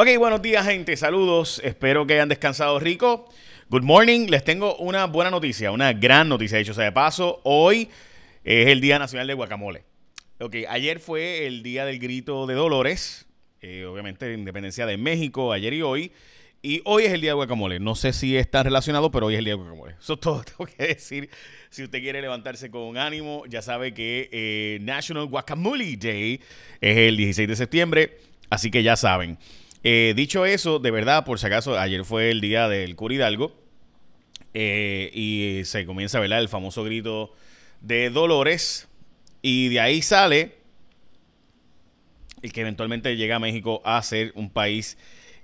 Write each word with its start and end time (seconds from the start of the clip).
Ok, 0.00 0.06
buenos 0.16 0.40
días 0.40 0.64
gente, 0.64 0.96
saludos, 0.96 1.60
espero 1.64 2.06
que 2.06 2.14
hayan 2.14 2.28
descansado 2.28 2.78
rico. 2.78 3.28
Good 3.68 3.82
morning, 3.82 4.28
les 4.28 4.44
tengo 4.44 4.76
una 4.76 5.06
buena 5.06 5.28
noticia, 5.28 5.72
una 5.72 5.92
gran 5.92 6.28
noticia, 6.28 6.54
de 6.54 6.62
hecho 6.62 6.72
sea 6.72 6.84
de 6.84 6.92
paso, 6.92 7.40
hoy 7.42 7.88
es 8.44 8.68
el 8.68 8.80
Día 8.80 9.00
Nacional 9.00 9.26
de 9.26 9.34
Guacamole. 9.34 9.82
Ok, 10.38 10.54
ayer 10.68 11.00
fue 11.00 11.48
el 11.48 11.64
Día 11.64 11.84
del 11.84 11.98
Grito 11.98 12.46
de 12.46 12.54
Dolores, 12.54 13.26
eh, 13.60 13.86
obviamente 13.86 14.26
de 14.26 14.34
Independencia 14.34 14.86
de 14.86 14.96
México, 14.98 15.52
ayer 15.52 15.72
y 15.72 15.82
hoy. 15.82 16.12
Y 16.62 16.80
hoy 16.84 17.06
es 17.06 17.12
el 17.12 17.20
día 17.20 17.30
de 17.30 17.34
guacamole. 17.34 17.80
No 17.80 17.96
sé 17.96 18.12
si 18.12 18.36
está 18.36 18.62
relacionado, 18.62 19.10
pero 19.10 19.26
hoy 19.26 19.34
es 19.34 19.38
el 19.38 19.46
día 19.46 19.54
de 19.54 19.62
guacamole. 19.62 19.94
Eso 19.98 20.14
es 20.14 20.20
todo 20.20 20.44
tengo 20.58 20.66
que 20.66 20.86
decir. 20.86 21.28
Si 21.70 21.82
usted 21.82 22.00
quiere 22.00 22.20
levantarse 22.20 22.70
con 22.70 22.98
ánimo, 22.98 23.42
ya 23.46 23.62
sabe 23.62 23.94
que 23.94 24.28
eh, 24.30 24.78
National 24.80 25.26
Guacamole 25.26 25.96
Day 25.96 26.40
es 26.80 26.96
el 26.98 27.16
16 27.16 27.48
de 27.48 27.56
septiembre. 27.56 28.18
Así 28.48 28.70
que 28.70 28.84
ya 28.84 28.96
saben. 28.96 29.38
Eh, 29.84 30.12
dicho 30.16 30.44
eso, 30.44 30.78
de 30.78 30.90
verdad, 30.90 31.24
por 31.24 31.38
si 31.38 31.46
acaso, 31.46 31.78
ayer 31.78 32.04
fue 32.04 32.30
el 32.30 32.40
día 32.40 32.68
del 32.68 32.96
Curidalgo 32.96 33.52
eh, 34.54 35.10
y 35.14 35.64
se 35.64 35.86
comienza 35.86 36.18
a 36.18 36.20
ver 36.20 36.32
el 36.32 36.48
famoso 36.48 36.84
grito 36.84 37.32
de 37.80 38.10
Dolores. 38.10 38.88
Y 39.40 39.68
de 39.68 39.80
ahí 39.80 40.02
sale 40.02 40.56
el 42.42 42.52
que 42.52 42.60
eventualmente 42.62 43.16
llega 43.16 43.36
a 43.36 43.38
México 43.38 43.80
a 43.84 44.02
ser 44.02 44.32
un 44.34 44.50
país 44.50 44.98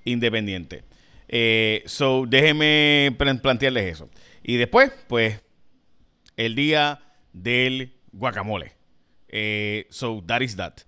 independiente. 0.05 0.82
Eh, 1.28 1.82
so, 1.86 2.24
déjenme 2.27 3.14
plantearles 3.16 3.92
eso. 3.92 4.10
Y 4.42 4.56
después, 4.56 4.92
pues, 5.08 5.41
el 6.36 6.55
día 6.55 7.00
del 7.32 7.92
guacamole. 8.12 8.72
so, 9.91 10.22
that 10.27 10.41
is 10.41 10.56
that. 10.56 10.80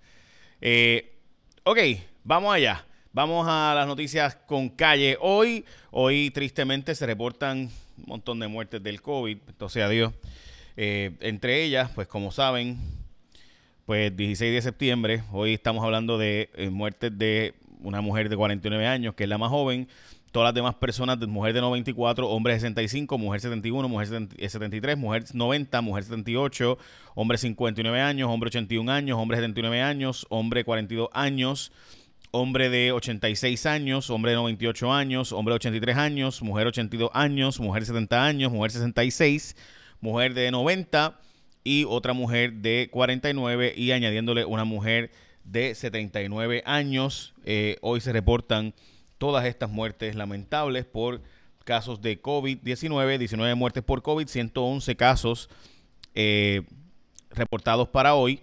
ok, 1.63 1.79
vamos 2.23 2.53
allá. 2.53 2.86
Vamos 3.17 3.47
a 3.49 3.73
las 3.73 3.87
noticias 3.87 4.35
con 4.45 4.69
calle. 4.69 5.17
Hoy, 5.19 5.65
hoy 5.89 6.29
tristemente 6.29 6.93
se 6.93 7.03
reportan 7.07 7.71
un 7.97 8.05
montón 8.05 8.39
de 8.39 8.47
muertes 8.47 8.83
del 8.83 9.01
COVID, 9.01 9.39
entonces 9.47 9.81
adiós. 9.81 10.13
Eh, 10.75 11.17
entre 11.21 11.63
ellas, 11.63 11.89
pues 11.95 12.07
como 12.07 12.31
saben, 12.31 12.77
pues 13.87 14.15
16 14.15 14.53
de 14.53 14.61
septiembre, 14.61 15.23
hoy 15.31 15.55
estamos 15.55 15.83
hablando 15.83 16.19
de 16.19 16.51
eh, 16.53 16.69
muertes 16.69 17.17
de 17.17 17.55
una 17.81 18.01
mujer 18.01 18.29
de 18.29 18.37
49 18.37 18.85
años, 18.85 19.15
que 19.15 19.23
es 19.23 19.29
la 19.29 19.39
más 19.39 19.49
joven. 19.49 19.87
Todas 20.31 20.49
las 20.49 20.53
demás 20.53 20.75
personas, 20.75 21.17
mujer 21.27 21.53
de 21.53 21.61
94, 21.61 22.29
hombre 22.29 22.53
de 22.53 22.59
65, 22.59 23.17
mujer 23.17 23.41
71, 23.41 23.89
mujer 23.89 24.29
73, 24.37 24.95
mujer 24.95 25.23
90, 25.33 25.81
mujer 25.81 26.03
78, 26.03 26.77
hombre 27.15 27.39
59 27.39 27.99
años, 27.99 28.29
hombre 28.29 28.49
81 28.49 28.91
años, 28.91 29.17
hombre 29.17 29.37
79 29.37 29.81
años, 29.81 30.27
hombre 30.29 30.63
42 30.63 31.09
años, 31.13 31.71
hombre 32.31 32.69
de 32.69 32.91
86 32.91 33.65
años, 33.65 34.09
hombre 34.09 34.31
de 34.31 34.37
98 34.37 34.93
años, 34.93 35.31
hombre 35.31 35.53
de 35.53 35.55
83 35.57 35.97
años, 35.97 36.41
mujer 36.41 36.67
82 36.67 37.09
años, 37.13 37.59
mujer 37.59 37.85
70 37.85 38.25
años, 38.25 38.51
mujer 38.51 38.71
66, 38.71 39.55
mujer 40.01 40.33
de 40.33 40.51
90 40.51 41.19
y 41.63 41.85
otra 41.85 42.13
mujer 42.13 42.53
de 42.53 42.89
49 42.91 43.73
y 43.75 43.91
añadiéndole 43.91 44.45
una 44.45 44.63
mujer 44.63 45.11
de 45.43 45.75
79 45.75 46.63
años. 46.65 47.33
Eh, 47.45 47.77
hoy 47.81 48.01
se 48.01 48.13
reportan 48.13 48.73
todas 49.17 49.45
estas 49.45 49.69
muertes 49.69 50.15
lamentables 50.15 50.85
por 50.85 51.21
casos 51.63 52.01
de 52.01 52.21
COVID-19, 52.21 53.17
19 53.17 53.55
muertes 53.55 53.83
por 53.83 54.01
COVID, 54.01 54.27
111 54.27 54.95
casos 54.95 55.49
eh, 56.15 56.63
reportados 57.31 57.89
para 57.89 58.15
hoy 58.15 58.41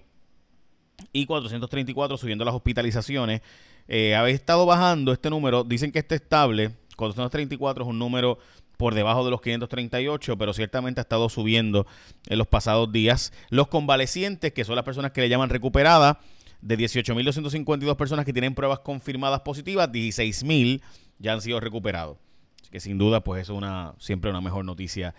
y 1.13 1.27
434 1.27 2.17
subiendo 2.17 2.45
las 2.45 2.55
hospitalizaciones 2.55 3.43
eh, 3.89 4.15
habéis 4.15 4.37
estado 4.37 4.67
bajando 4.67 5.13
este 5.13 5.31
número. 5.31 5.65
Dicen 5.65 5.93
que 5.93 5.99
está 5.99 6.15
estable. 6.15 6.73
434 6.97 7.85
es 7.85 7.91
un 7.91 7.99
número 7.99 8.39
por 8.77 8.95
debajo 8.95 9.25
de 9.25 9.31
los 9.31 9.41
538, 9.41 10.37
pero 10.37 10.53
ciertamente 10.53 11.01
ha 11.01 11.03
estado 11.03 11.29
subiendo 11.29 11.87
en 12.27 12.39
los 12.39 12.47
pasados 12.47 12.91
días. 12.91 13.33
Los 13.51 13.69
convalecientes, 13.69 14.53
que 14.53 14.65
son 14.65 14.77
las 14.77 14.85
personas 14.85 15.13
que 15.13 15.21
le 15.21 15.29
llaman 15.29 15.51
recuperadas, 15.51 16.17
de 16.61 16.79
18.252 16.79 17.97
personas 17.97 18.25
que 18.25 18.33
tienen 18.33 18.55
pruebas 18.55 18.79
confirmadas 18.79 19.41
positivas, 19.43 19.91
16.000 19.91 20.81
ya 21.19 21.35
han 21.35 21.43
sido 21.43 21.61
recuperados. 21.61 22.17
Así 22.63 22.71
que 22.71 22.81
sin 22.81 22.97
duda, 22.97 23.23
pues 23.23 23.43
es 23.43 23.49
una, 23.51 23.95
siempre 23.99 24.31
una 24.31 24.41
mejor 24.41 24.65
noticia 24.65 25.15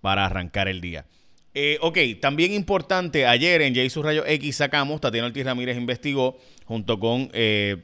para 0.00 0.26
arrancar 0.26 0.66
el 0.68 0.80
día. 0.80 1.06
Eh, 1.52 1.78
ok, 1.80 1.98
también 2.20 2.52
importante, 2.52 3.26
ayer 3.26 3.62
en 3.62 3.74
J 3.74 4.02
Rayo 4.02 4.24
X 4.24 4.56
sacamos, 4.56 5.00
Tatiana 5.00 5.26
Ortiz 5.26 5.44
Ramírez 5.44 5.76
investigó 5.76 6.38
junto 6.64 7.00
con 7.00 7.28
eh, 7.32 7.78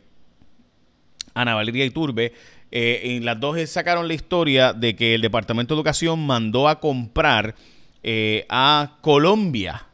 Ana 1.35 1.55
Valeria 1.55 1.85
Iturbe. 1.85 2.33
Eh, 2.71 3.17
en 3.17 3.25
las 3.25 3.39
dos 3.39 3.59
sacaron 3.69 4.09
la 4.09 4.15
historia 4.15 4.73
de 4.73 4.97
que 4.97 5.15
el 5.15 5.21
Departamento 5.21 5.75
de 5.75 5.79
Educación 5.79 6.27
mandó 6.27 6.69
a 6.69 6.81
comprar 6.81 7.55
eh, 8.03 8.47
a 8.49 8.99
Colombia 9.01 9.87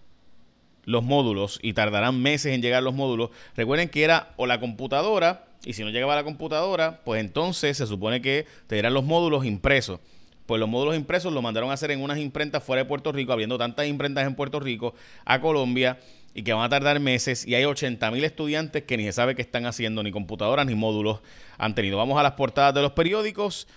los 0.85 1.05
módulos 1.05 1.59
y 1.63 1.75
tardarán 1.75 2.21
meses 2.21 2.55
en 2.55 2.63
llegar 2.63 2.83
los 2.83 2.95
módulos. 2.95 3.31
Recuerden 3.57 3.89
que 3.89 4.05
era 4.05 4.33
o 4.37 4.47
la 4.47 4.61
computadora, 4.61 5.47
y 5.65 5.75
si 5.75 5.85
no 5.85 5.91
llegaba 5.91 6.17
la 6.17 6.25
computadora, 6.25 7.01
pues 7.05 7.21
entonces 7.21 7.77
se 7.77 7.87
supone 7.87 8.21
que 8.21 8.47
te 8.67 8.83
los 8.91 9.05
módulos 9.05 9.45
impresos. 9.45 10.01
Pues 10.47 10.59
los 10.59 10.69
módulos 10.69 10.97
impresos 10.97 11.33
los 11.33 11.43
mandaron 11.43 11.71
a 11.71 11.75
hacer 11.75 11.91
en 11.91 12.03
unas 12.03 12.19
imprentas 12.19 12.63
fuera 12.63 12.83
de 12.83 12.89
Puerto 12.89 13.13
Rico, 13.13 13.33
habiendo 13.33 13.59
tantas 13.59 13.87
imprentas 13.87 14.27
en 14.27 14.35
Puerto 14.35 14.61
Rico, 14.61 14.95
a 15.25 15.41
Colombia 15.41 15.99
y 16.35 16.43
que 16.43 16.53
van 16.53 16.65
a 16.65 16.69
tardar 16.69 16.99
meses 17.01 17.47
y 17.47 17.55
hay 17.55 17.65
80 17.65 18.11
mil 18.11 18.25
estudiantes 18.25 18.85
que 18.85 18.97
ni 18.97 19.05
se 19.05 19.13
sabe 19.13 19.35
qué 19.35 19.43
están 19.43 19.67
haciendo, 19.67 20.03
ni 20.03 20.11
computadoras 20.11 20.67
ni 20.67 20.75
módulos 20.75 21.21
han 21.59 21.75
tenido. 21.75 21.99
Vamos 21.99 22.19
a 22.19 22.23
las 22.23 22.33
portadas 22.33 22.75
de 22.75 22.83
los 22.83 22.93
periódicos. 22.93 23.69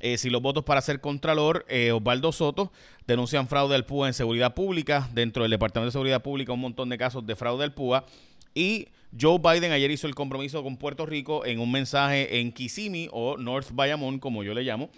Eh, 0.00 0.16
si 0.16 0.30
los 0.30 0.40
votos 0.40 0.64
para 0.64 0.80
ser 0.80 1.00
contralor, 1.00 1.66
eh, 1.68 1.90
Osvaldo 1.90 2.30
Soto 2.30 2.72
denuncian 3.06 3.48
fraude 3.48 3.74
al 3.74 3.84
PUA 3.84 4.08
en 4.08 4.14
seguridad 4.14 4.54
pública. 4.54 5.08
Dentro 5.12 5.42
del 5.42 5.50
Departamento 5.50 5.88
de 5.88 5.92
Seguridad 5.92 6.22
Pública, 6.22 6.52
un 6.52 6.60
montón 6.60 6.88
de 6.88 6.98
casos 6.98 7.26
de 7.26 7.34
fraude 7.34 7.64
al 7.64 7.74
PUA. 7.74 8.06
Y 8.54 8.88
Joe 9.18 9.38
Biden 9.38 9.72
ayer 9.72 9.90
hizo 9.90 10.06
el 10.06 10.14
compromiso 10.14 10.62
con 10.62 10.76
Puerto 10.76 11.04
Rico 11.04 11.44
en 11.44 11.58
un 11.58 11.70
mensaje 11.70 12.40
en 12.40 12.52
Kissimmee 12.52 13.08
o 13.12 13.36
North 13.36 13.70
Bayamón, 13.72 14.18
como 14.18 14.44
yo 14.44 14.54
le 14.54 14.62
llamo. 14.62 14.90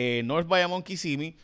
Eh, 0.00 0.22
North 0.24 0.46
Bayamón, 0.46 0.84
Kissimmee, 0.84 1.34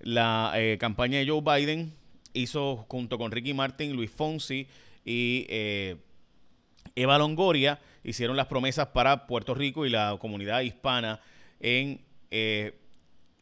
la 0.00 0.52
campaña 0.78 1.18
de 1.18 1.26
Joe 1.26 1.40
Biden 1.40 1.94
hizo 2.34 2.84
junto 2.88 3.18
con 3.18 3.30
Ricky 3.30 3.54
Martin, 3.54 3.94
Luis 3.94 4.10
Fonsi 4.10 4.66
y 5.04 5.46
eh, 5.48 5.96
Eva 6.94 7.18
Longoria, 7.18 7.80
hicieron 8.04 8.36
las 8.36 8.46
promesas 8.46 8.88
para 8.88 9.26
Puerto 9.26 9.54
Rico 9.54 9.86
y 9.86 9.90
la 9.90 10.16
comunidad 10.20 10.60
hispana 10.60 11.20
en 11.60 12.00
eh, 12.30 12.78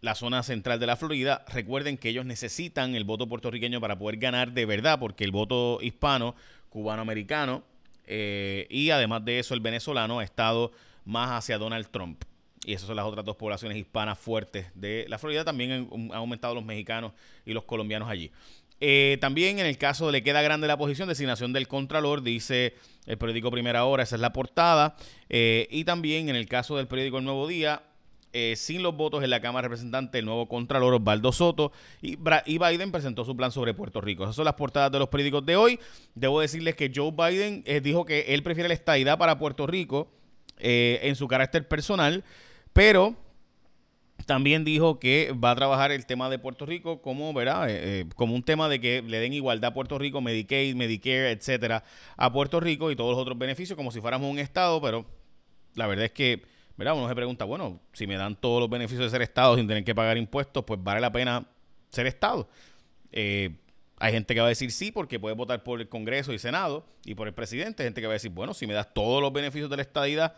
la 0.00 0.14
zona 0.14 0.42
central 0.42 0.81
de 0.81 0.87
la 0.87 0.97
Florida. 0.97 1.44
Recuerden 1.52 1.98
que 1.98 2.10
ellos 2.10 2.25
necesitan 2.25 2.94
el 2.94 3.04
voto 3.04 3.26
puertorriqueño 3.26 3.81
para 3.81 3.98
poder 3.98 4.19
ganar 4.19 4.52
de 4.52 4.66
verdad, 4.66 4.98
porque 4.98 5.25
el 5.25 5.32
voto 5.32 5.78
hispano, 5.82 6.34
cubano-americano 6.69 7.62
eh, 8.06 8.66
y 8.70 8.91
además 8.91 9.25
de 9.25 9.38
eso 9.38 9.54
el 9.54 9.60
venezolano 9.60 10.20
ha 10.20 10.25
estado 10.25 10.72
más 11.04 11.31
hacia 11.31 11.58
Donald 11.58 11.88
Trump. 11.91 12.22
Y 12.65 12.75
esas 12.75 12.87
son 12.87 12.97
las 12.97 13.06
otras 13.06 13.25
dos 13.25 13.37
poblaciones 13.37 13.78
hispanas 13.78 14.19
fuertes 14.19 14.66
de 14.75 15.06
la 15.09 15.19
Florida. 15.19 15.44
También 15.44 15.88
han 15.93 16.10
aumentado 16.12 16.54
los 16.54 16.65
mexicanos 16.65 17.12
y 17.47 17.53
los 17.53 17.65
colombianos 17.65 18.09
allí. 18.09 18.31
Eh, 18.81 19.19
también 19.21 19.59
en 19.59 19.66
el 19.66 19.76
caso 19.76 20.06
de 20.06 20.12
le 20.12 20.22
queda 20.22 20.41
grande 20.41 20.66
la 20.66 20.78
posición, 20.78 21.09
designación 21.09 21.53
del 21.53 21.69
Contralor, 21.69 22.22
dice 22.22 22.75
el 23.06 23.19
periódico 23.19 23.50
Primera 23.50 23.84
Hora, 23.84 24.03
esa 24.03 24.16
es 24.16 24.22
la 24.22 24.32
portada. 24.32 24.97
Eh, 25.28 25.69
y 25.70 25.84
también 25.84 26.28
en 26.31 26.37
el 26.37 26.49
caso 26.49 26.76
del 26.76 26.87
periódico 26.87 27.19
El 27.19 27.25
Nuevo 27.25 27.47
Día, 27.47 27.82
eh, 28.32 28.54
sin 28.56 28.82
los 28.82 28.97
votos 28.97 29.22
en 29.22 29.31
la 29.31 29.41
Cámara 29.41 29.69
Representante, 29.69 30.19
el 30.20 30.25
nuevo 30.25 30.49
Contralor 30.49 30.94
Osvaldo 30.94 31.32
Soto 31.32 31.72
y, 32.00 32.16
y, 32.47 32.59
Biden 32.59 32.93
presentó 32.93 33.25
su 33.25 33.37
plan 33.37 33.53
sobre 33.53 33.75
Puerto 33.75 34.00
Rico. 34.00 34.22
Esas 34.22 34.37
son 34.37 34.44
las 34.44 34.54
portadas 34.54 34.91
de 34.93 34.99
los 34.99 35.09
periódicos 35.09 35.44
de 35.44 35.56
hoy. 35.56 35.81
Debo 36.15 36.41
decirles 36.41 36.76
que 36.76 36.91
Joe 36.94 37.10
Biden 37.10 37.65
dijo 37.82 38.06
que 38.06 38.20
él 38.28 38.43
prefiere 38.43 38.69
la 38.69 38.75
estadidad 38.75 39.19
para 39.19 39.37
Puerto 39.37 39.66
Rico 39.66 40.09
en 40.59 41.16
su 41.16 41.26
carácter 41.26 41.66
personal, 41.66 42.22
pero 42.72 43.17
también 44.26 44.64
dijo 44.64 45.00
que 45.00 45.32
va 45.32 45.50
a 45.52 45.56
trabajar 45.56 45.93
el 45.93 46.06
tema 46.06 46.31
de 46.31 46.38
Puerto 46.38 46.67
Rico 46.67 47.02
como, 47.02 47.32
¿verdad? 47.32 47.69
Eh, 47.69 48.00
eh, 48.00 48.05
como 48.14 48.34
un 48.34 48.43
tema 48.43 48.69
de 48.69 48.81
que 48.81 49.02
le 49.02 49.19
den 49.19 49.32
igualdad 49.32 49.70
a 49.70 49.75
Puerto 49.75 49.99
Rico, 49.99 50.20
Medicaid, 50.20 50.75
Medicare, 50.75 51.32
etcétera, 51.32 51.82
a 52.17 52.32
Puerto 52.32 52.61
Rico 52.61 52.90
y 52.90 52.96
todos 52.96 53.11
los 53.11 53.19
otros 53.19 53.38
beneficios 53.38 53.76
como 53.76 53.90
si 53.90 54.00
fuéramos 54.00 54.31
un 54.31 54.38
estado, 54.38 54.81
pero 54.81 55.05
la 55.75 55.87
verdad 55.87 56.05
es 56.05 56.12
que, 56.12 56.43
¿verdad? 56.76 56.94
Uno 56.96 57.08
se 57.08 57.14
pregunta, 57.14 57.44
bueno, 57.44 57.81
si 57.93 58.06
me 58.06 58.17
dan 58.17 58.37
todos 58.37 58.61
los 58.61 58.70
beneficios 58.70 59.05
de 59.05 59.11
ser 59.11 59.22
estado 59.22 59.56
sin 59.56 59.67
tener 59.67 59.84
que 59.84 59.94
pagar 59.94 60.17
impuestos, 60.17 60.64
pues 60.64 60.82
vale 60.82 61.00
la 61.00 61.11
pena 61.11 61.46
ser 61.90 62.06
estado. 62.06 62.49
Eh, 63.12 63.56
hay 63.99 64.12
gente 64.12 64.34
que 64.34 64.40
va 64.40 64.46
a 64.46 64.50
decir 64.50 64.72
sí 64.72 64.93
porque 64.93 65.20
puede 65.20 65.34
votar 65.34 65.62
por 65.62 65.81
el 65.81 65.88
Congreso 65.88 66.32
y 66.32 66.38
Senado 66.38 66.87
y 67.05 67.14
por 67.14 67.28
el 67.28 67.34
presidente. 67.34 67.82
Hay 67.82 67.88
gente 67.88 68.00
que 68.00 68.06
va 68.06 68.14
a 68.14 68.14
decir, 68.14 68.31
bueno, 68.31 68.55
si 68.55 68.67
me 68.67 68.72
das 68.72 68.94
todos 68.94 69.20
los 69.20 69.32
beneficios 69.32 69.69
de 69.69 69.76
la 69.76 69.82
estadidad, 69.82 70.37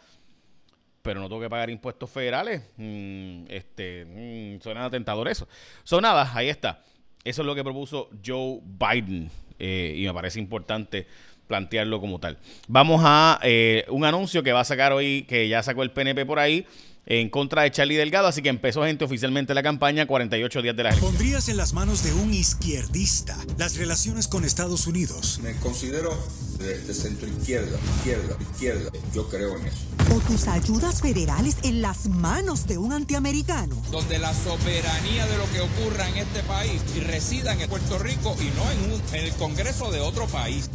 pero 1.03 1.21
no 1.21 1.29
tengo 1.29 1.41
que 1.41 1.51
pagar 1.51 1.69
impuestos 1.71 2.09
federales. 2.09 2.63
Mm, 2.77 3.45
este, 3.49 4.05
mm, 4.05 4.63
suena 4.63 4.89
tentador 4.89 5.29
eso. 5.29 5.49
Son 5.85 6.03
nada, 6.03 6.31
ahí 6.35 6.49
está. 6.49 6.83
Eso 7.25 7.43
es 7.43 7.47
lo 7.47 7.55
que 7.55 7.63
propuso 7.63 8.09
Joe 8.25 8.61
Biden 8.63 9.31
eh, 9.59 9.95
y 9.97 10.05
me 10.07 10.15
parece 10.15 10.39
importante 10.41 11.07
plantearlo 11.47 12.01
como 12.01 12.19
tal. 12.19 12.39
Vamos 12.69 13.03
a 13.05 13.39
eh, 13.43 13.85
un 13.89 14.05
anuncio 14.05 14.43
que 14.43 14.53
va 14.53 14.61
a 14.61 14.65
sacar 14.65 14.93
hoy, 14.93 15.25
que 15.29 15.49
ya 15.49 15.63
sacó 15.63 15.83
el 15.83 15.91
PNP 15.91 16.25
por 16.25 16.39
ahí, 16.39 16.67
en 17.07 17.29
contra 17.31 17.63
de 17.63 17.71
Charlie 17.71 17.97
Delgado, 17.97 18.29
así 18.29 18.43
que 18.43 18.49
empezó 18.49 18.85
gente 18.85 19.05
oficialmente 19.05 19.55
la 19.55 19.63
campaña 19.63 20.07
48 20.07 20.63
días 20.63 20.77
de 20.77 20.83
la 20.83 20.89
elección. 20.91 21.11
¿Pondrías 21.13 21.49
en 21.49 21.57
las 21.57 21.73
manos 21.73 22.05
de 22.05 22.13
un 22.13 22.33
izquierdista 22.33 23.37
las 23.59 23.77
relaciones 23.77 24.29
con 24.29 24.45
Estados 24.45 24.87
Unidos? 24.87 25.41
Me 25.43 25.55
considero 25.57 26.17
de, 26.59 26.95
centro 26.95 27.29
izquierda, 27.29 27.77
izquierda, 27.97 28.37
izquierda. 28.41 28.91
Yo 29.13 29.29
creo 29.29 29.59
en 29.59 29.67
eso. 29.67 29.79
¿O 30.15 30.21
tus 30.21 30.47
ayudas 30.47 31.01
federales 31.01 31.57
en 31.65 31.83
las 31.83 32.07
manos 32.09 32.67
de 32.67 32.79
un 32.79 32.93
antiamericano? 32.93 33.83
Donde 33.91 34.19
la 34.19 34.33
soberanía 34.33 35.27
de 35.27 35.39
lo 35.39 35.51
que 35.53 35.61
ocurra 35.61 36.09
en 36.09 36.19
este 36.19 36.43
país 36.45 36.83
y 36.97 37.01
resida 37.01 37.53
en 37.53 37.69
Puerto 37.69 37.99
Rico 37.99 38.37
y 38.41 38.45
no 38.57 38.71
en, 38.71 38.93
un, 38.93 39.15
en 39.15 39.25
el 39.25 39.33
Congreso 39.33 39.91
de 39.91 40.01
otro 40.01 40.27
país. 40.27 40.71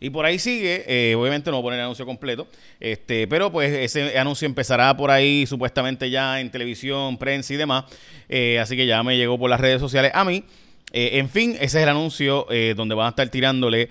Y 0.00 0.10
por 0.10 0.24
ahí 0.24 0.38
sigue, 0.38 0.84
eh, 0.86 1.14
obviamente 1.14 1.50
no 1.50 1.56
voy 1.56 1.62
a 1.62 1.66
poner 1.66 1.78
el 1.80 1.84
anuncio 1.84 2.04
completo, 2.04 2.46
este, 2.80 3.26
pero 3.26 3.50
pues 3.50 3.72
ese 3.72 4.18
anuncio 4.18 4.46
empezará 4.46 4.96
por 4.96 5.10
ahí 5.10 5.46
supuestamente 5.46 6.10
ya 6.10 6.40
en 6.40 6.50
televisión, 6.50 7.16
prensa 7.16 7.54
y 7.54 7.56
demás. 7.56 7.84
Eh, 8.28 8.58
así 8.60 8.76
que 8.76 8.86
ya 8.86 9.02
me 9.02 9.16
llegó 9.16 9.38
por 9.38 9.50
las 9.50 9.60
redes 9.60 9.80
sociales 9.80 10.12
a 10.14 10.24
mí. 10.24 10.44
Eh, 10.92 11.18
en 11.18 11.28
fin, 11.28 11.52
ese 11.52 11.64
es 11.64 11.74
el 11.76 11.88
anuncio 11.88 12.46
donde 12.76 12.94
van 12.94 13.06
a 13.06 13.10
estar 13.10 13.28
tirándole 13.28 13.88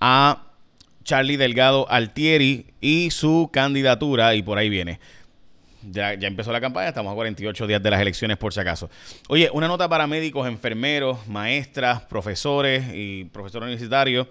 a 0.00 0.44
Charlie 1.04 1.36
Delgado 1.36 1.90
Altieri 1.90 2.66
y 2.80 3.10
su 3.10 3.50
candidatura, 3.52 4.34
y 4.34 4.42
por 4.42 4.58
ahí 4.58 4.68
viene. 4.68 5.00
Ya, 5.82 6.12
empezó 6.12 6.52
la 6.52 6.60
campaña, 6.60 6.88
estamos 6.88 7.12
a 7.12 7.14
48 7.14 7.66
días 7.66 7.82
de 7.82 7.90
las 7.90 8.00
elecciones 8.00 8.36
por 8.36 8.52
si 8.52 8.60
acaso. 8.60 8.90
Oye, 9.28 9.48
una 9.52 9.66
nota 9.66 9.88
para 9.88 10.06
médicos, 10.06 10.46
enfermeros, 10.46 11.26
maestras, 11.26 12.02
profesores 12.02 12.84
y 12.92 13.24
profesores 13.24 13.66
universitarios 13.66 14.26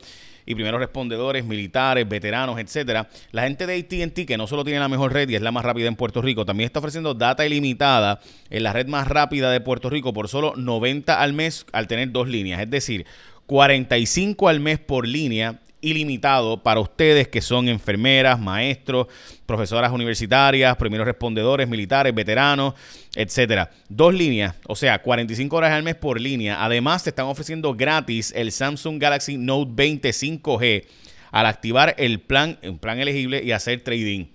y 0.45 0.55
primeros 0.55 0.79
respondedores, 0.79 1.43
militares, 1.45 2.07
veteranos, 2.07 2.59
etcétera. 2.59 3.09
La 3.31 3.43
gente 3.43 3.65
de 3.65 3.77
AT&T, 3.77 4.25
que 4.25 4.37
no 4.37 4.47
solo 4.47 4.63
tiene 4.63 4.79
la 4.79 4.87
mejor 4.87 5.11
red 5.13 5.27
y 5.29 5.35
es 5.35 5.41
la 5.41 5.51
más 5.51 5.65
rápida 5.65 5.87
en 5.87 5.95
Puerto 5.95 6.21
Rico, 6.21 6.45
también 6.45 6.65
está 6.65 6.79
ofreciendo 6.79 7.13
data 7.13 7.45
ilimitada 7.45 8.19
en 8.49 8.63
la 8.63 8.73
red 8.73 8.87
más 8.87 9.07
rápida 9.07 9.51
de 9.51 9.61
Puerto 9.61 9.89
Rico 9.89 10.13
por 10.13 10.27
solo 10.27 10.53
90 10.55 11.19
al 11.19 11.33
mes 11.33 11.65
al 11.71 11.87
tener 11.87 12.11
dos 12.11 12.27
líneas, 12.27 12.61
es 12.61 12.69
decir, 12.69 13.05
45 13.47 14.47
al 14.49 14.59
mes 14.59 14.79
por 14.79 15.07
línea 15.07 15.59
ilimitado 15.81 16.61
para 16.61 16.79
ustedes 16.79 17.27
que 17.27 17.41
son 17.41 17.69
enfermeras, 17.69 18.39
maestros, 18.39 19.07
profesoras 19.45 19.91
universitarias, 19.91 20.75
primeros 20.77 21.05
respondedores, 21.05 21.67
militares, 21.67 22.13
veteranos, 22.13 22.73
etcétera. 23.15 23.71
Dos 23.87 24.13
líneas, 24.13 24.55
o 24.67 24.75
sea, 24.75 25.01
45 25.01 25.55
horas 25.55 25.71
al 25.71 25.83
mes 25.83 25.95
por 25.95 26.19
línea. 26.19 26.63
Además, 26.63 27.03
te 27.03 27.09
están 27.09 27.25
ofreciendo 27.25 27.73
gratis 27.73 28.33
el 28.35 28.51
Samsung 28.51 28.99
Galaxy 28.99 29.37
Note 29.37 29.71
20 29.73 30.09
5G 30.09 30.85
al 31.31 31.45
activar 31.45 31.95
el 31.97 32.19
plan, 32.19 32.57
un 32.63 32.79
plan 32.79 32.99
elegible 32.99 33.43
y 33.43 33.51
hacer 33.51 33.81
trading. 33.81 34.25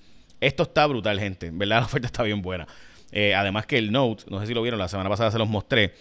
Esto 0.40 0.64
está 0.64 0.86
brutal, 0.86 1.18
gente. 1.18 1.50
¿Verdad? 1.52 1.76
La 1.80 1.86
oferta 1.86 2.06
está 2.06 2.22
bien 2.22 2.42
buena. 2.42 2.66
Eh, 3.16 3.34
además 3.34 3.66
que 3.66 3.78
el 3.78 3.92
Note, 3.92 4.24
no 4.28 4.40
sé 4.40 4.48
si 4.48 4.54
lo 4.54 4.62
vieron, 4.62 4.80
la 4.80 4.88
semana 4.88 5.08
pasada 5.08 5.30
se 5.30 5.38
los 5.38 5.48
mostré 5.48 5.94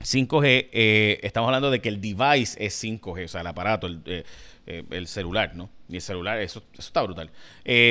5G, 0.00 0.68
eh, 0.72 1.20
estamos 1.22 1.48
hablando 1.48 1.70
de 1.70 1.80
que 1.80 1.88
el 1.88 2.00
device 2.00 2.64
es 2.64 2.82
5G, 2.82 3.24
o 3.24 3.28
sea, 3.28 3.40
el 3.40 3.46
aparato, 3.46 3.86
el, 3.86 4.00
eh, 4.06 4.24
eh, 4.66 5.06
celular, 5.06 5.54
¿no? 5.54 5.70
Y 5.88 5.96
el 5.96 6.02
celular, 6.02 6.40
eso, 6.40 6.62
eso 6.72 6.82
está 6.82 7.02
brutal. 7.02 7.30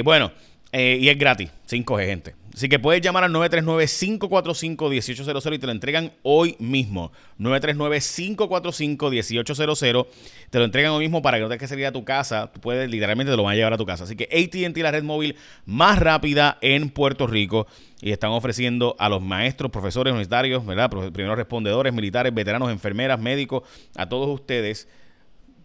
bueno, 0.03 0.31
y 0.73 1.07
es 1.07 1.17
gratis, 1.17 1.49
5G, 1.69 2.05
gente. 2.05 2.35
Así 2.53 2.69
que 2.69 2.77
puedes 2.77 3.01
llamar 3.01 3.23
al 3.23 3.31
939-545-1800 3.31 5.55
y 5.55 5.59
te 5.59 5.65
lo 5.65 5.71
entregan 5.71 6.11
hoy 6.21 6.55
mismo. 6.59 7.11
939-545-1800. 7.39 10.07
Te 10.51 10.59
lo 10.59 10.65
entregan 10.65 10.91
hoy 10.91 11.05
mismo 11.05 11.23
para 11.23 11.37
que 11.37 11.41
no 11.41 11.49
tengas 11.49 11.61
que 11.61 11.67
salir 11.67 11.87
a 11.87 11.91
tu 11.91 12.05
casa. 12.05 12.51
Tú 12.51 12.61
puedes, 12.61 12.91
literalmente 12.91 13.31
te 13.31 13.37
lo 13.37 13.43
van 13.43 13.53
a 13.53 13.55
llevar 13.55 13.73
a 13.73 13.77
tu 13.77 13.87
casa. 13.87 14.03
Así 14.03 14.15
que 14.15 14.25
ATT, 14.25 14.77
la 14.77 14.91
red 14.91 15.01
móvil 15.03 15.35
más 15.65 15.97
rápida 15.97 16.59
en 16.61 16.91
Puerto 16.91 17.25
Rico. 17.25 17.65
Y 18.01 18.11
están 18.11 18.29
ofreciendo 18.31 18.95
a 18.99 19.09
los 19.09 19.23
maestros, 19.23 19.71
profesores 19.71 20.11
universitarios, 20.11 20.63
¿verdad? 20.63 20.89
Primeros 20.89 21.37
respondedores, 21.37 21.91
militares, 21.91 22.31
veteranos, 22.33 22.71
enfermeras, 22.71 23.19
médicos, 23.19 23.63
a 23.95 24.07
todos 24.07 24.29
ustedes. 24.29 24.87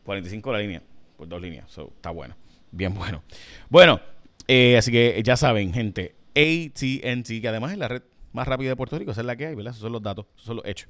45 0.04 0.52
la 0.52 0.58
línea, 0.58 0.82
por 1.18 1.28
dos 1.28 1.42
líneas. 1.42 1.66
está 1.68 2.08
bueno. 2.10 2.34
Bien 2.70 2.94
bueno. 2.94 3.22
Bueno, 3.68 4.00
eh, 4.48 4.76
así 4.76 4.90
que 4.90 5.22
ya 5.24 5.36
saben, 5.36 5.72
gente 5.72 6.16
ATT, 6.34 7.40
que 7.40 7.48
además 7.48 7.72
es 7.72 7.78
la 7.78 7.88
red 7.88 8.02
más 8.32 8.46
rápida 8.46 8.70
de 8.70 8.76
Puerto 8.76 8.98
Rico, 8.98 9.10
esa 9.10 9.20
es 9.20 9.26
la 9.26 9.36
que 9.36 9.46
hay, 9.46 9.54
¿verdad? 9.54 9.70
Esos 9.72 9.82
son 9.82 9.92
los 9.92 10.02
datos, 10.02 10.26
esos 10.34 10.46
son 10.46 10.56
los 10.56 10.64
hechos. 10.66 10.88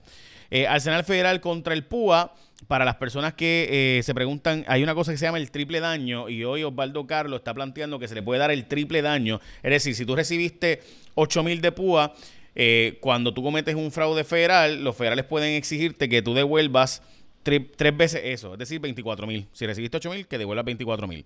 Eh, 0.50 0.66
Arsenal 0.66 1.04
Federal 1.04 1.40
contra 1.40 1.74
el 1.74 1.84
PUA, 1.84 2.34
para 2.66 2.84
las 2.84 2.96
personas 2.96 3.34
que 3.34 3.98
eh, 3.98 4.02
se 4.02 4.14
preguntan, 4.14 4.64
hay 4.66 4.82
una 4.82 4.94
cosa 4.94 5.12
que 5.12 5.18
se 5.18 5.26
llama 5.26 5.38
el 5.38 5.50
triple 5.50 5.80
daño 5.80 6.28
y 6.28 6.44
hoy 6.44 6.64
Osvaldo 6.64 7.06
Carlos 7.06 7.38
está 7.38 7.54
planteando 7.54 7.98
que 7.98 8.08
se 8.08 8.14
le 8.14 8.22
puede 8.22 8.40
dar 8.40 8.50
el 8.50 8.66
triple 8.66 9.00
daño. 9.00 9.40
Es 9.62 9.70
decir, 9.70 9.94
si 9.94 10.04
tú 10.04 10.16
recibiste 10.16 10.80
8 11.14 11.42
mil 11.44 11.60
de 11.60 11.70
PUA, 11.70 12.14
eh, 12.54 12.98
cuando 13.00 13.32
tú 13.32 13.42
cometes 13.42 13.74
un 13.76 13.92
fraude 13.92 14.24
federal, 14.24 14.82
los 14.82 14.96
federales 14.96 15.24
pueden 15.24 15.54
exigirte 15.54 16.08
que 16.08 16.22
tú 16.22 16.34
devuelvas 16.34 17.02
tres 17.42 17.96
veces 17.96 18.20
eso, 18.24 18.54
es 18.54 18.58
decir, 18.58 18.80
24 18.80 19.26
mil. 19.26 19.46
Si 19.52 19.64
recibiste 19.64 19.96
8 19.96 20.10
mil, 20.10 20.26
que 20.26 20.36
devuelvas 20.36 20.64
24 20.64 21.06
mil. 21.06 21.24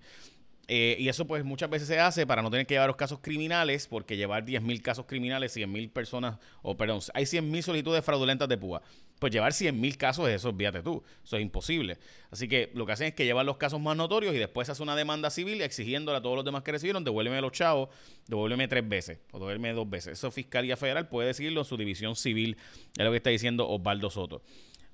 Eh, 0.67 0.95
y 0.97 1.09
eso 1.09 1.27
pues 1.27 1.43
muchas 1.43 1.69
veces 1.69 1.89
se 1.89 1.99
hace 1.99 2.25
para 2.25 2.41
no 2.41 2.49
tener 2.49 2.65
que 2.65 2.73
llevar 2.75 2.87
los 2.87 2.95
casos 2.95 3.19
criminales, 3.21 3.87
porque 3.87 4.15
llevar 4.15 4.45
10.000 4.45 4.81
casos 4.81 5.05
criminales, 5.05 5.55
100.000 5.55 5.91
personas, 5.91 6.37
o 6.61 6.77
perdón, 6.77 7.01
hay 7.13 7.25
100.000 7.25 7.61
solicitudes 7.61 8.05
fraudulentas 8.05 8.47
de 8.47 8.57
púa. 8.57 8.81
Pues 9.19 9.31
llevar 9.31 9.51
100.000 9.51 9.97
casos, 9.97 10.27
eso 10.29 10.49
olvídate 10.49 10.81
tú, 10.81 11.03
eso 11.23 11.37
es 11.37 11.41
imposible. 11.41 11.97
Así 12.31 12.47
que 12.47 12.71
lo 12.73 12.85
que 12.85 12.93
hacen 12.93 13.07
es 13.07 13.13
que 13.13 13.25
llevan 13.25 13.45
los 13.45 13.57
casos 13.57 13.79
más 13.79 13.95
notorios 13.95 14.33
y 14.35 14.37
después 14.37 14.69
hace 14.69 14.83
una 14.83 14.95
demanda 14.95 15.29
civil 15.29 15.61
exigiéndole 15.61 16.17
a 16.17 16.21
todos 16.21 16.35
los 16.35 16.45
demás 16.45 16.63
que 16.63 16.71
recibieron, 16.71 17.03
devuélveme 17.03 17.41
los 17.41 17.51
chavos, 17.51 17.89
devuélveme 18.27 18.67
tres 18.67 18.87
veces 18.87 19.19
o 19.31 19.39
devuélveme 19.39 19.73
dos 19.73 19.89
veces. 19.89 20.13
Eso 20.13 20.31
Fiscalía 20.31 20.77
Federal 20.77 21.07
puede 21.07 21.27
decirlo 21.27 21.61
en 21.61 21.65
su 21.65 21.77
división 21.77 22.15
civil, 22.15 22.57
es 22.97 23.03
lo 23.03 23.11
que 23.11 23.17
está 23.17 23.29
diciendo 23.29 23.67
Osvaldo 23.67 24.09
Soto. 24.09 24.41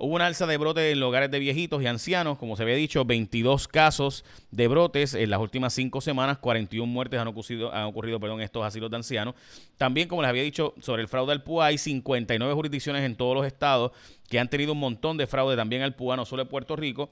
Hubo 0.01 0.15
una 0.15 0.27
alza 0.27 0.47
de 0.47 0.55
brotes 0.55 0.93
en 0.93 1.03
hogares 1.03 1.29
de 1.29 1.39
viejitos 1.39 1.83
y 1.83 1.85
ancianos, 1.85 2.37
como 2.37 2.55
se 2.55 2.63
había 2.63 2.75
dicho, 2.75 3.03
22 3.03 3.67
casos 3.67 4.23
de 4.49 4.69
brotes 4.69 5.13
en 5.13 5.29
las 5.29 5.41
últimas 5.41 5.73
cinco 5.73 5.99
semanas, 5.99 6.37
41 6.37 6.89
muertes 6.89 7.19
han 7.19 7.27
ocurrido, 7.27 7.73
han 7.73 7.83
ocurrido 7.83 8.17
en 8.17 8.39
estos 8.39 8.63
asilos 8.63 8.89
de 8.89 8.95
ancianos. 8.95 9.35
También, 9.77 10.07
como 10.07 10.21
les 10.21 10.29
había 10.29 10.41
dicho, 10.41 10.73
sobre 10.79 11.01
el 11.01 11.09
fraude 11.09 11.33
al 11.33 11.43
PUA, 11.43 11.65
hay 11.65 11.77
59 11.77 12.53
jurisdicciones 12.53 13.03
en 13.03 13.17
todos 13.17 13.35
los 13.35 13.45
estados 13.45 13.91
que 14.29 14.39
han 14.39 14.49
tenido 14.49 14.71
un 14.71 14.79
montón 14.79 15.17
de 15.17 15.27
fraude 15.27 15.57
también 15.57 15.81
al 15.81 15.93
PUA, 15.93 16.15
no 16.15 16.23
solo 16.23 16.43
en 16.43 16.47
Puerto 16.47 16.77
Rico. 16.77 17.09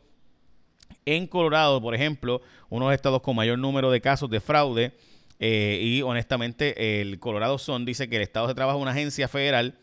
En 1.06 1.28
Colorado, 1.28 1.82
por 1.82 1.94
ejemplo, 1.94 2.42
uno 2.70 2.86
de 2.86 2.92
los 2.92 2.96
estados 2.96 3.22
con 3.22 3.36
mayor 3.36 3.60
número 3.60 3.92
de 3.92 4.00
casos 4.00 4.30
de 4.30 4.40
fraude, 4.40 4.94
eh, 5.40 5.82
y 5.84 6.02
honestamente, 6.04 7.02
el 7.02 7.20
Colorado 7.20 7.58
Son 7.58 7.84
dice 7.84 8.08
que 8.08 8.16
el 8.16 8.22
estado 8.22 8.48
se 8.48 8.56
trabaja 8.56 8.78
una 8.78 8.92
agencia 8.92 9.28
federal 9.28 9.76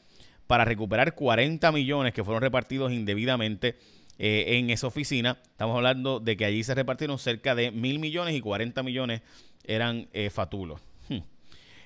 para 0.46 0.64
recuperar 0.64 1.14
40 1.14 1.72
millones 1.72 2.12
que 2.12 2.24
fueron 2.24 2.42
repartidos 2.42 2.92
indebidamente 2.92 3.76
eh, 4.18 4.58
en 4.58 4.70
esa 4.70 4.86
oficina. 4.86 5.38
Estamos 5.50 5.76
hablando 5.76 6.20
de 6.20 6.36
que 6.36 6.44
allí 6.44 6.62
se 6.62 6.74
repartieron 6.74 7.18
cerca 7.18 7.54
de 7.54 7.70
mil 7.70 7.98
millones 7.98 8.34
y 8.34 8.40
40 8.40 8.82
millones 8.82 9.22
eran 9.64 10.08
eh, 10.12 10.30
fatulos. 10.30 10.80
Hmm. 11.08 11.18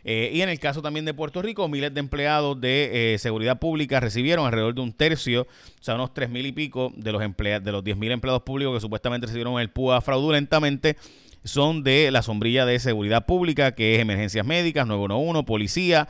Eh, 0.05 0.31
y 0.35 0.43
en 0.43 0.49
el 0.49 0.59
caso 0.59 0.83
también 0.83 1.05
de 1.05 1.15
Puerto 1.15 1.41
Rico, 1.41 1.67
miles 1.69 1.95
de 1.95 2.01
empleados 2.01 2.61
de 2.61 3.17
seguridad 3.19 3.59
pública 3.59 4.01
recibieron 4.01 4.47
alrededor 4.47 4.75
de 4.75 4.81
un 4.81 4.93
tercio, 4.93 5.43
o 5.43 5.83
sea, 5.83 5.95
unos 5.95 6.13
tres 6.13 6.29
mil 6.29 6.45
y 6.45 6.53
pico 6.53 6.93
de 6.97 7.13
los, 7.13 7.23
de 7.23 7.73
los 7.73 7.85
10 7.85 7.97
mil 7.97 8.13
empleados 8.13 8.43
públicos 8.43 8.75
que 8.75 8.81
supuestamente 8.81 9.27
recibieron 9.27 9.61
el 9.61 9.71
PUA 9.71 10.01
fraudulentamente, 10.01 10.97
son 11.45 11.83
de 11.83 12.11
la 12.11 12.23
sombrilla 12.23 12.67
de 12.67 12.79
seguridad 12.79 13.27
pública, 13.27 13.73
que 13.73 13.95
es 13.95 14.01
emergencias 14.01 14.45
médicas, 14.45 14.87
911, 14.87 15.45
policía, 15.45 16.09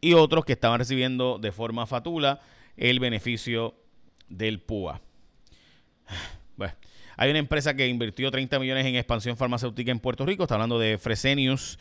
y 0.00 0.14
otros 0.14 0.44
que 0.44 0.52
estaban 0.52 0.78
recibiendo 0.78 1.38
de 1.38 1.52
forma 1.52 1.86
fatula 1.86 2.40
el 2.76 3.00
beneficio 3.00 3.74
del 4.28 4.60
PUA. 4.60 5.00
Bueno, 6.56 6.72
hay 7.18 7.28
una 7.28 7.38
empresa 7.38 7.76
que 7.76 7.86
invirtió 7.86 8.30
30 8.30 8.58
millones 8.58 8.86
en 8.86 8.96
expansión 8.96 9.36
farmacéutica 9.36 9.92
en 9.92 10.00
Puerto 10.00 10.24
Rico, 10.24 10.44
está 10.44 10.54
hablando 10.54 10.78
de 10.78 10.96
Fresenius 10.96 11.78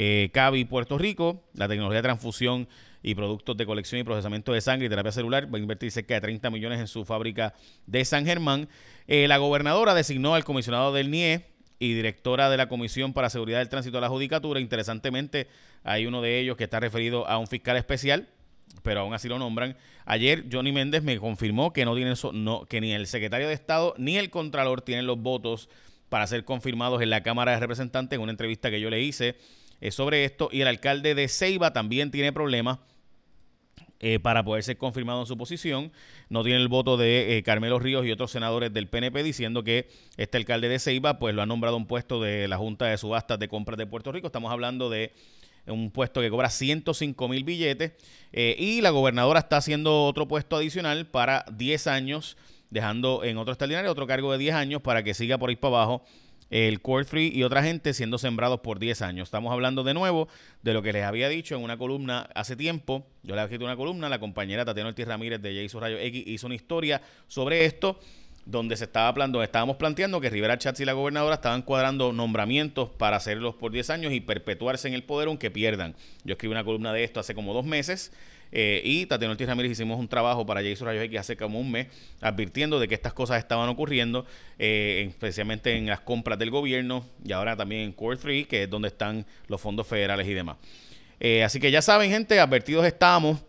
eh, 0.00 0.30
Cavi 0.32 0.64
Puerto 0.64 0.96
Rico, 0.96 1.42
la 1.54 1.66
tecnología 1.66 1.96
de 1.96 2.02
transfusión 2.02 2.68
y 3.02 3.14
productos 3.14 3.56
de 3.56 3.66
colección 3.66 4.00
y 4.00 4.04
procesamiento 4.04 4.52
de 4.52 4.60
sangre 4.60 4.86
y 4.86 4.88
terapia 4.88 5.10
celular. 5.10 5.52
Va 5.52 5.58
a 5.58 5.60
invertir 5.60 5.90
cerca 5.90 6.14
de 6.14 6.20
30 6.20 6.50
millones 6.50 6.78
en 6.78 6.86
su 6.86 7.04
fábrica 7.04 7.54
de 7.86 8.04
San 8.04 8.24
Germán. 8.24 8.68
Eh, 9.06 9.26
la 9.28 9.38
gobernadora 9.38 9.94
designó 9.94 10.34
al 10.34 10.44
comisionado 10.44 10.92
del 10.92 11.10
NIE 11.10 11.46
y 11.78 11.94
directora 11.94 12.50
de 12.50 12.56
la 12.56 12.68
Comisión 12.68 13.12
para 13.12 13.30
Seguridad 13.30 13.58
del 13.58 13.68
Tránsito 13.68 13.96
de 13.96 14.02
la 14.02 14.08
Judicatura. 14.08 14.60
Interesantemente, 14.60 15.48
hay 15.84 16.06
uno 16.06 16.22
de 16.22 16.38
ellos 16.38 16.56
que 16.56 16.64
está 16.64 16.80
referido 16.80 17.28
a 17.28 17.38
un 17.38 17.46
fiscal 17.46 17.76
especial, 17.76 18.28
pero 18.82 19.00
aún 19.00 19.14
así 19.14 19.28
lo 19.28 19.38
nombran. 19.38 19.76
Ayer 20.04 20.44
Johnny 20.50 20.72
Méndez 20.72 21.02
me 21.02 21.18
confirmó 21.18 21.72
que 21.72 21.84
no 21.84 21.94
tienen 21.94 22.14
no, 22.32 22.64
que 22.64 22.80
ni 22.80 22.92
el 22.92 23.06
secretario 23.06 23.48
de 23.48 23.54
Estado 23.54 23.94
ni 23.98 24.16
el 24.16 24.30
contralor 24.30 24.82
tienen 24.82 25.06
los 25.06 25.20
votos 25.20 25.68
para 26.08 26.26
ser 26.26 26.44
confirmados 26.44 27.02
en 27.02 27.10
la 27.10 27.22
Cámara 27.22 27.52
de 27.52 27.60
Representantes 27.60 28.16
en 28.16 28.22
una 28.22 28.32
entrevista 28.32 28.70
que 28.70 28.80
yo 28.80 28.90
le 28.90 29.02
hice 29.02 29.36
eh, 29.80 29.90
sobre 29.90 30.24
esto. 30.24 30.48
Y 30.50 30.62
el 30.62 30.68
alcalde 30.68 31.14
de 31.14 31.28
Ceiba 31.28 31.72
también 31.72 32.10
tiene 32.10 32.32
problemas 32.32 32.78
eh, 34.00 34.20
para 34.20 34.44
poder 34.44 34.62
ser 34.62 34.78
confirmado 34.78 35.20
en 35.20 35.26
su 35.26 35.36
posición. 35.36 35.90
No 36.28 36.44
tiene 36.44 36.60
el 36.60 36.68
voto 36.68 36.96
de 36.96 37.36
eh, 37.36 37.42
Carmelo 37.42 37.78
Ríos 37.78 38.06
y 38.06 38.12
otros 38.12 38.30
senadores 38.30 38.72
del 38.72 38.86
PNP 38.86 39.22
diciendo 39.22 39.64
que 39.64 39.88
este 40.16 40.36
alcalde 40.36 40.68
de 40.68 40.78
Ceiba 40.78 41.18
pues 41.18 41.34
lo 41.34 41.42
ha 41.42 41.46
nombrado 41.46 41.76
un 41.76 41.86
puesto 41.86 42.20
de 42.22 42.46
la 42.46 42.58
Junta 42.58 42.86
de 42.86 42.96
Subastas 42.96 43.38
de 43.38 43.48
Compras 43.48 43.76
de 43.76 43.86
Puerto 43.86 44.12
Rico. 44.12 44.28
Estamos 44.28 44.52
hablando 44.52 44.88
de 44.88 45.12
un 45.66 45.90
puesto 45.90 46.20
que 46.20 46.30
cobra 46.30 46.50
105 46.50 47.28
mil 47.28 47.44
billetes 47.44 47.92
eh, 48.32 48.56
y 48.58 48.80
la 48.80 48.90
gobernadora 48.90 49.40
está 49.40 49.56
haciendo 49.56 50.04
otro 50.04 50.28
puesto 50.28 50.56
adicional 50.56 51.06
para 51.06 51.44
10 51.52 51.86
años, 51.88 52.36
dejando 52.70 53.24
en 53.24 53.36
otro 53.36 53.52
extraordinario 53.52 53.90
otro 53.90 54.06
cargo 54.06 54.32
de 54.32 54.38
10 54.38 54.54
años 54.54 54.82
para 54.82 55.02
que 55.02 55.14
siga 55.14 55.38
por 55.38 55.50
ahí 55.50 55.56
para 55.56 55.76
abajo 55.76 56.04
el 56.50 56.80
Core 56.80 57.04
Free 57.04 57.30
y 57.34 57.42
otra 57.42 57.62
gente 57.62 57.92
siendo 57.94 58.18
sembrados 58.18 58.60
por 58.60 58.78
10 58.78 59.02
años. 59.02 59.28
Estamos 59.28 59.52
hablando 59.52 59.84
de 59.84 59.94
nuevo 59.94 60.28
de 60.62 60.72
lo 60.72 60.82
que 60.82 60.92
les 60.92 61.04
había 61.04 61.28
dicho 61.28 61.54
en 61.56 61.62
una 61.62 61.76
columna 61.76 62.28
hace 62.34 62.56
tiempo. 62.56 63.06
Yo 63.22 63.34
le 63.34 63.40
había 63.40 63.44
escrito 63.44 63.64
una 63.64 63.76
columna, 63.76 64.08
la 64.08 64.18
compañera 64.18 64.64
Tatiana 64.64 64.90
Ortiz 64.90 65.06
Ramírez 65.06 65.40
de 65.42 65.62
Jason 65.62 65.80
Rayo 65.80 65.98
X 65.98 66.24
hizo 66.26 66.46
una 66.46 66.54
historia 66.54 67.00
sobre 67.26 67.64
esto 67.64 67.98
donde 68.50 68.78
se 68.78 68.84
estaba 68.84 69.08
hablando, 69.08 69.42
estábamos 69.42 69.76
planteando 69.76 70.22
que 70.22 70.30
Rivera 70.30 70.56
Chats 70.56 70.80
y 70.80 70.86
la 70.86 70.94
gobernadora 70.94 71.34
estaban 71.34 71.60
cuadrando 71.60 72.14
nombramientos 72.14 72.88
para 72.88 73.18
hacerlos 73.18 73.54
por 73.54 73.72
10 73.72 73.90
años 73.90 74.12
y 74.14 74.20
perpetuarse 74.22 74.88
en 74.88 74.94
el 74.94 75.02
poder 75.02 75.28
aunque 75.28 75.50
pierdan. 75.50 75.94
Yo 76.24 76.32
escribí 76.32 76.52
una 76.52 76.64
columna 76.64 76.94
de 76.94 77.04
esto 77.04 77.20
hace 77.20 77.34
como 77.34 77.52
dos 77.52 77.66
meses 77.66 78.10
eh, 78.50 78.80
y 78.82 79.04
Tatiana 79.04 79.32
Ortiz 79.32 79.46
Ramírez 79.46 79.72
hicimos 79.72 80.00
un 80.00 80.08
trabajo 80.08 80.46
para 80.46 80.62
Jason 80.62 80.86
Rayos 80.86 81.04
X 81.04 81.20
hace 81.20 81.36
como 81.36 81.60
un 81.60 81.70
mes 81.70 81.88
advirtiendo 82.22 82.80
de 82.80 82.88
que 82.88 82.94
estas 82.94 83.12
cosas 83.12 83.38
estaban 83.38 83.68
ocurriendo, 83.68 84.24
eh, 84.58 85.04
especialmente 85.10 85.76
en 85.76 85.84
las 85.84 86.00
compras 86.00 86.38
del 86.38 86.50
gobierno 86.50 87.04
y 87.22 87.32
ahora 87.32 87.54
también 87.54 87.82
en 87.82 87.92
Core 87.92 88.16
3, 88.16 88.46
que 88.46 88.62
es 88.62 88.70
donde 88.70 88.88
están 88.88 89.26
los 89.48 89.60
fondos 89.60 89.86
federales 89.86 90.26
y 90.26 90.32
demás. 90.32 90.56
Eh, 91.20 91.44
así 91.44 91.60
que 91.60 91.70
ya 91.70 91.82
saben, 91.82 92.10
gente, 92.10 92.40
advertidos 92.40 92.86
estamos 92.86 93.40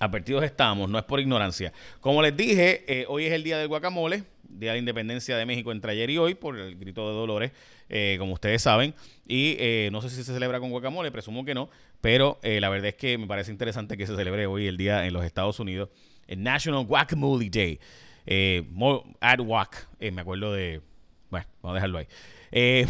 Advertidos 0.00 0.42
estamos, 0.42 0.90
no 0.90 0.98
es 0.98 1.04
por 1.04 1.20
ignorancia. 1.20 1.72
Como 2.00 2.20
les 2.20 2.36
dije, 2.36 2.84
eh, 2.88 3.04
hoy 3.08 3.26
es 3.26 3.32
el 3.32 3.44
día 3.44 3.58
del 3.58 3.68
guacamole, 3.68 4.24
Día 4.42 4.72
de 4.72 4.78
Independencia 4.78 5.36
de 5.36 5.46
México 5.46 5.70
entre 5.70 5.92
ayer 5.92 6.10
y 6.10 6.18
hoy, 6.18 6.34
por 6.34 6.58
el 6.58 6.76
grito 6.76 7.08
de 7.08 7.14
Dolores, 7.14 7.52
eh, 7.88 8.16
como 8.18 8.32
ustedes 8.32 8.62
saben. 8.62 8.94
Y 9.26 9.56
eh, 9.58 9.90
no 9.92 10.02
sé 10.02 10.10
si 10.10 10.16
se 10.24 10.32
celebra 10.32 10.58
con 10.58 10.70
guacamole, 10.70 11.12
presumo 11.12 11.44
que 11.44 11.54
no, 11.54 11.70
pero 12.00 12.38
la 12.42 12.68
verdad 12.68 12.88
es 12.88 12.94
que 12.96 13.16
me 13.18 13.26
parece 13.26 13.52
interesante 13.52 13.96
que 13.96 14.06
se 14.06 14.16
celebre 14.16 14.46
hoy 14.46 14.66
el 14.66 14.76
día 14.76 15.06
en 15.06 15.12
los 15.12 15.24
Estados 15.24 15.58
Unidos, 15.60 15.88
el 16.26 16.42
National 16.42 16.84
Guacamole 16.84 17.48
Day. 17.48 17.78
Ad 19.20 19.40
Wac, 19.40 19.88
me 20.00 20.20
acuerdo 20.20 20.52
de... 20.52 20.80
Bueno, 21.30 21.46
vamos 21.62 21.72
a 21.72 21.74
dejarlo 21.76 21.98
ahí. 21.98 22.06
Eh, 22.56 22.86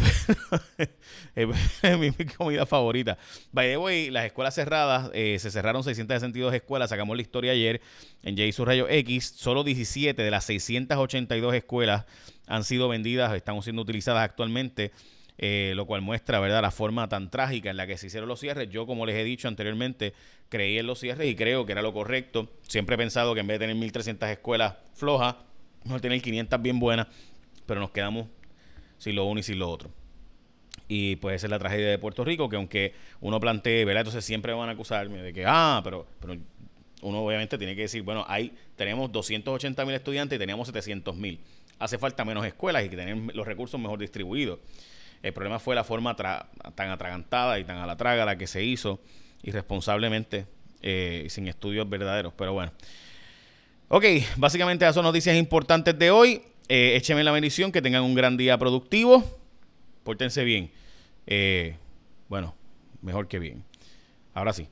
mi, 1.99 2.11
comida 2.37 2.67
favorita. 2.67 3.17
By 3.51 3.67
the 3.67 3.77
way, 3.77 4.11
las 4.11 4.25
escuelas 4.25 4.53
cerradas, 4.53 5.09
eh, 5.15 5.37
se 5.39 5.49
cerraron 5.49 5.83
662 5.83 6.53
escuelas, 6.53 6.91
sacamos 6.91 7.15
la 7.15 7.23
historia 7.23 7.51
ayer 7.51 7.81
en 8.21 8.37
J 8.37 8.63
Rayo 8.63 8.87
X, 8.87 9.33
solo 9.35 9.63
17 9.63 10.21
de 10.21 10.31
las 10.31 10.45
682 10.45 11.55
escuelas 11.55 12.05
han 12.45 12.63
sido 12.63 12.87
vendidas, 12.87 13.33
están 13.33 13.59
siendo 13.63 13.81
utilizadas 13.81 14.23
actualmente. 14.23 14.91
Eh, 15.37 15.73
lo 15.75 15.85
cual 15.85 16.01
muestra, 16.01 16.39
¿verdad?, 16.39 16.61
la 16.61 16.71
forma 16.71 17.09
tan 17.09 17.29
trágica 17.29 17.69
en 17.69 17.75
la 17.75 17.85
que 17.85 17.97
se 17.97 18.07
hicieron 18.07 18.29
los 18.29 18.39
cierres. 18.39 18.69
Yo, 18.69 18.85
como 18.85 19.05
les 19.05 19.17
he 19.17 19.23
dicho 19.25 19.49
anteriormente, 19.49 20.13
creí 20.47 20.77
en 20.77 20.87
los 20.87 20.99
cierres 20.99 21.29
y 21.29 21.35
creo 21.35 21.65
que 21.65 21.73
era 21.73 21.81
lo 21.81 21.91
correcto. 21.91 22.49
Siempre 22.61 22.95
he 22.95 22.97
pensado 22.97 23.33
que 23.33 23.41
en 23.41 23.47
vez 23.47 23.59
de 23.59 23.67
tener 23.67 23.75
1.300 23.75 24.31
escuelas 24.31 24.75
flojas, 24.93 25.35
mejor 25.83 25.99
tener 25.99 26.21
500 26.21 26.61
bien 26.61 26.79
buenas, 26.79 27.07
pero 27.65 27.81
nos 27.81 27.91
quedamos 27.91 28.27
sin 28.97 29.15
lo 29.15 29.25
uno 29.25 29.39
y 29.39 29.43
sin 29.43 29.59
lo 29.59 29.69
otro. 29.69 29.89
Y 30.87 31.15
pues 31.17 31.37
esa 31.37 31.47
es 31.47 31.51
la 31.51 31.59
tragedia 31.59 31.89
de 31.89 31.97
Puerto 31.97 32.23
Rico, 32.23 32.47
que 32.47 32.57
aunque 32.57 32.93
uno 33.21 33.39
plantee, 33.39 33.85
¿verdad? 33.85 34.01
Entonces 34.01 34.23
siempre 34.23 34.53
van 34.53 34.69
a 34.69 34.73
acusarme 34.73 35.21
de 35.21 35.33
que, 35.33 35.43
ah, 35.47 35.81
pero, 35.83 36.05
pero 36.19 36.35
uno 37.01 37.21
obviamente 37.21 37.57
tiene 37.57 37.75
que 37.75 37.83
decir, 37.83 38.03
bueno, 38.03 38.25
ahí 38.27 38.55
tenemos 38.75 39.11
280 39.11 39.85
mil 39.85 39.95
estudiantes 39.95 40.35
y 40.35 40.39
teníamos 40.39 40.67
700 40.67 41.15
mil. 41.15 41.39
Hace 41.79 41.97
falta 41.97 42.23
menos 42.23 42.45
escuelas 42.45 42.85
y 42.85 42.89
que 42.89 42.95
tener 42.95 43.35
los 43.35 43.45
recursos 43.45 43.79
mejor 43.79 43.99
distribuidos. 43.99 44.59
El 45.23 45.33
problema 45.33 45.59
fue 45.59 45.75
la 45.75 45.83
forma 45.83 46.15
tan 46.15 46.89
atragantada 46.91 47.59
y 47.59 47.63
tan 47.63 47.77
a 47.77 47.87
la 47.87 47.97
traga 47.97 48.25
la 48.25 48.37
que 48.37 48.47
se 48.47 48.63
hizo 48.63 48.99
irresponsablemente, 49.43 50.45
eh, 50.81 51.25
sin 51.29 51.47
estudios 51.47 51.89
verdaderos. 51.89 52.33
Pero 52.37 52.53
bueno. 52.53 52.71
Ok, 53.87 54.05
básicamente 54.37 54.85
esas 54.85 54.95
son 54.95 55.03
noticias 55.03 55.35
importantes 55.35 55.97
de 55.97 56.11
hoy. 56.11 56.41
Eh, 56.67 56.95
écheme 56.95 57.23
la 57.23 57.31
bendición, 57.31 57.71
que 57.71 57.81
tengan 57.81 58.03
un 58.03 58.15
gran 58.15 58.37
día 58.37 58.57
productivo. 58.57 59.23
Pórtense 60.03 60.43
bien. 60.43 60.71
Eh, 61.27 61.77
bueno, 62.27 62.55
mejor 63.01 63.27
que 63.27 63.39
bien. 63.39 63.63
Ahora 64.33 64.53
sí. 64.53 64.67